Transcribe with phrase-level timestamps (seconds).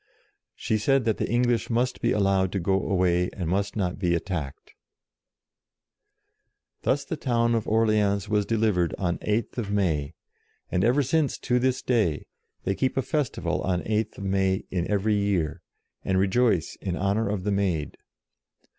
[0.55, 4.15] She said that the English must be allowed to go away, and must not be
[4.15, 4.73] attacked.
[6.81, 10.15] Thus the town of Orleans was delivered on 8th May,
[10.71, 12.25] and ever since, to this day,
[12.63, 15.61] they keep a festival on 8th May in every year,
[16.03, 17.95] and rejoice in honour of the Maid.